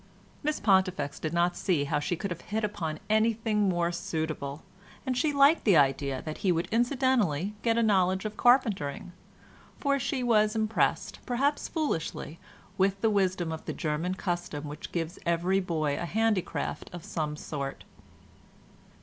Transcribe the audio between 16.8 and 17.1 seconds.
of